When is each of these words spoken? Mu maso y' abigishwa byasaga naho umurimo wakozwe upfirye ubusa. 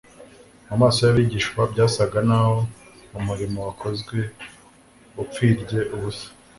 Mu 0.67 0.75
maso 0.81 0.99
y' 1.05 1.11
abigishwa 1.11 1.61
byasaga 1.71 2.19
naho 2.29 2.55
umurimo 3.19 3.57
wakozwe 3.67 4.17
upfirye 5.21 5.79
ubusa. 5.95 6.27